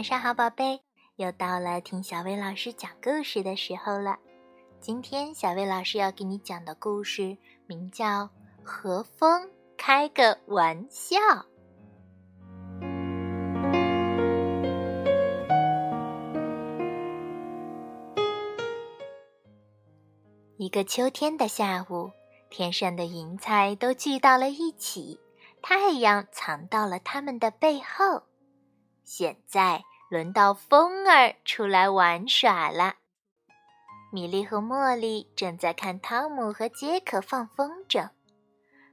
[0.00, 0.80] 晚上好，宝贝！
[1.16, 4.18] 又到了听小薇老师讲故事的时候了。
[4.80, 7.36] 今天小薇老师要给你讲的故事
[7.66, 8.22] 名叫
[8.64, 11.18] 《和风开个玩笑》。
[20.56, 22.10] 一个秋天的下午，
[22.48, 25.20] 天上的云彩都聚到了一起，
[25.60, 28.22] 太阳藏到了它们的背后。
[29.04, 32.96] 现在轮到风儿出来玩耍了。
[34.12, 38.10] 米莉和茉莉正在看汤姆和杰克放风筝，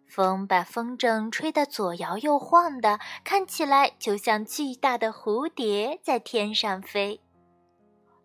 [0.07, 7.19] 风把风筝吹得左摇右晃的，看起来就像巨大的蝴蝶在天上飞。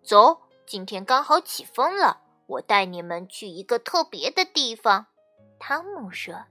[0.02, 5.06] 走，今天刚好起风了，我带你们去一个特别的地方。”
[5.58, 6.44] 汤姆说。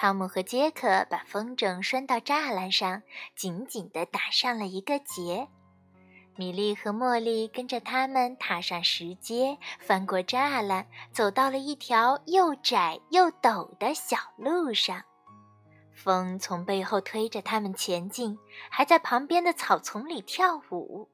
[0.00, 3.02] 汤姆和杰克把风筝拴到栅栏上，
[3.34, 5.48] 紧紧地打上了一个结。
[6.36, 15.02] 米莉和茉莉跟着他们踏上石阶，翻过栅栏，走到了一条又窄又陡的小路上。
[15.96, 18.38] 风从背后推着他们前进，
[18.70, 21.08] 还在旁边的草丛里跳舞。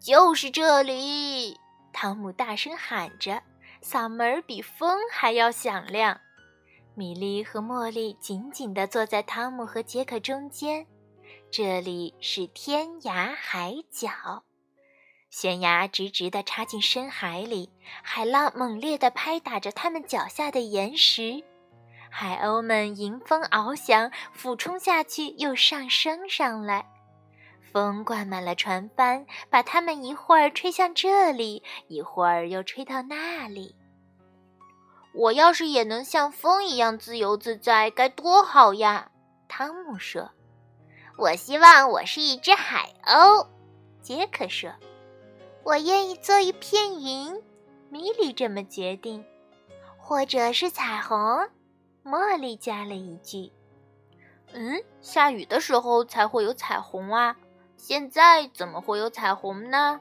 [0.00, 1.60] 就是这里！
[1.92, 3.42] 汤姆大声喊着，
[3.82, 6.18] 嗓门儿比风还要响亮。
[6.94, 10.86] 米莉和茉莉紧紧地坐在汤姆和杰克中间。
[11.50, 14.44] 这里是天涯海角，
[15.30, 17.70] 悬崖直直地插进深海里，
[18.02, 21.42] 海浪猛烈地拍打着他们脚下的岩石，
[22.10, 26.86] 海鸥们迎风翱翔，俯冲下去又上升上来。
[27.72, 33.76] 风灌满了船帆，把它们一会儿吹向这里，一会儿又吹到那里。
[35.12, 39.10] 我要是也能像风一样自由自在，该多好呀！
[39.48, 40.30] 汤姆说。
[41.16, 43.46] 我希望我是一只海鸥，
[44.00, 44.70] 杰克说。
[45.64, 47.42] 我愿意做一片云，
[47.90, 49.24] 米莉这么决定。
[49.98, 51.48] 或者是彩虹，
[52.04, 53.52] 茉莉加了一句。
[54.52, 57.36] 嗯，下雨的时候才会有彩虹啊，
[57.76, 60.00] 现在怎么会有彩虹呢？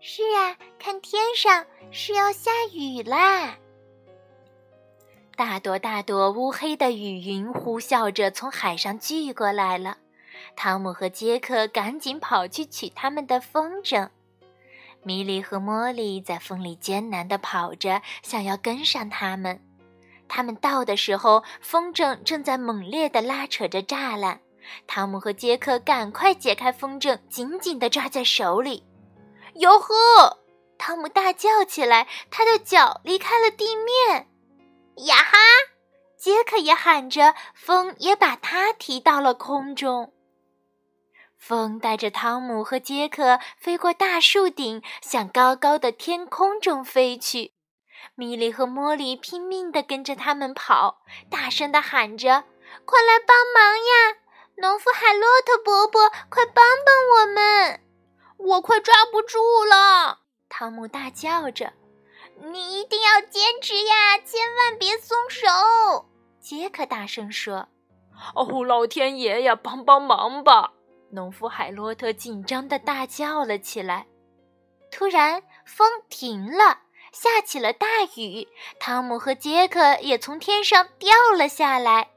[0.00, 3.56] 是啊，看天上是要下雨啦。
[5.38, 9.96] 大朵大朵乌黑的雨云呼啸着从海上聚过来了，
[10.56, 14.08] 汤姆和杰克赶紧跑去取他们的风筝。
[15.04, 19.62] 米莉和茉莉在风里艰难地跑着，想要跟上他们。
[20.26, 24.40] 他们到的时候，风筝正在猛烈地拉扯着栅栏。
[24.88, 28.82] 汤姆和杰克赶快解开风筝，紧紧地抓在手里。
[29.54, 30.38] 哟呵！
[30.76, 34.26] 汤姆大叫起来，他的脚离开了地面。
[35.06, 35.38] 呀哈！
[36.16, 40.12] 杰克也喊着，风也把他提到了空中。
[41.36, 47.52] 风带着汤姆和杰克飞过大树顶，向高高的天空中飞去。
[48.16, 52.44] 米莉和茉莉拼命地跟着他们跑，大声地喊着
[52.84, 54.16] ：“快来帮忙呀！
[54.56, 57.80] 农夫海洛特伯伯，快帮帮我们！
[58.38, 60.18] 我快抓不住了！”
[60.50, 61.72] 汤姆大叫着。
[62.40, 66.08] 你一定要坚持呀，千万别松手！
[66.40, 67.68] 杰克大声说
[68.34, 70.72] ：“哦，老天爷呀，帮帮忙吧！”
[71.10, 74.06] 农夫海洛特紧张的大叫了起来。
[74.90, 76.80] 突然，风停了，
[77.12, 78.46] 下起了大雨。
[78.78, 82.10] 汤姆和杰克也从天上掉了下来，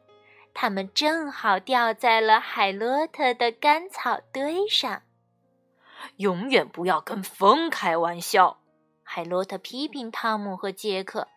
[0.54, 5.02] 他们正好掉在了海洛特的干草堆上。
[6.18, 8.61] 永远不要跟风开玩笑。
[9.14, 11.28] 海洛特批评汤姆和杰克，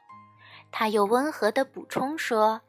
[0.70, 2.60] 他又温和地补充说：“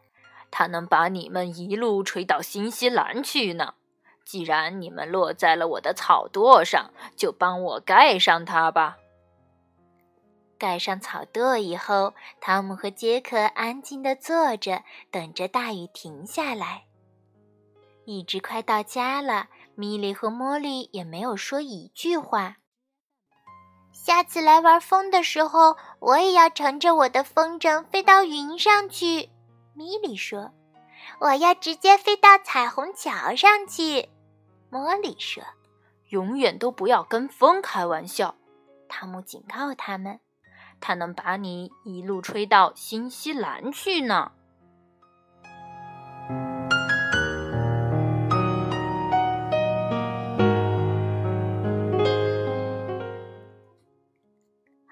[0.50, 3.76] 他能把你们一路吹到新西兰去呢。
[4.24, 8.98] 既然你们落在了我的草垛上，就帮我盖上它吧。”
[10.58, 14.82] 盖上草垛以后，汤姆和杰克安静地坐着，
[15.12, 16.86] 等着大雨停下来。
[18.06, 22.58] 一直快到家了，米莉和茉莉也没有说一句话。
[23.96, 29.30] 下次来玩风的时候，我也要乘着我的风筝飞到云上去。”
[29.74, 30.52] 米莉说
[31.20, 34.10] ，“我要直接飞到彩虹桥上去。”
[34.70, 35.42] 茉莉说
[36.10, 38.36] ，“永远都不要跟风开玩笑。”
[38.90, 40.20] 汤姆警告他们
[40.82, 44.34] ，“它能把你一路吹到新西兰去呢。”